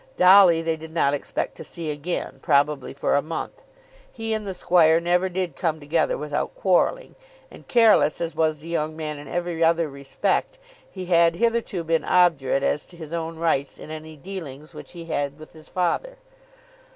Dolly 0.17 0.63
they 0.63 0.77
did 0.77 0.91
not 0.91 1.13
expect 1.13 1.53
to 1.57 1.63
see 1.63 1.91
again, 1.91 2.39
probably 2.41 2.91
for 2.91 3.15
a 3.15 3.21
month. 3.21 3.61
He 4.11 4.33
and 4.33 4.47
the 4.47 4.55
squire 4.55 4.99
never 4.99 5.29
did 5.29 5.55
come 5.55 5.79
together 5.79 6.17
without 6.17 6.55
quarrelling, 6.55 7.13
and 7.51 7.67
careless 7.67 8.19
as 8.19 8.33
was 8.35 8.61
the 8.61 8.67
young 8.67 8.97
man 8.97 9.19
in 9.19 9.27
every 9.27 9.63
other 9.63 9.87
respect, 9.87 10.57
he 10.89 11.05
had 11.05 11.35
hitherto 11.35 11.83
been 11.83 12.03
obdurate 12.03 12.63
as 12.63 12.87
to 12.87 12.97
his 12.97 13.13
own 13.13 13.35
rights 13.37 13.77
in 13.77 13.91
any 13.91 14.15
dealings 14.15 14.73
which 14.73 14.93
he 14.93 15.05
had 15.05 15.37
with 15.37 15.53
his 15.53 15.69
father. 15.69 16.17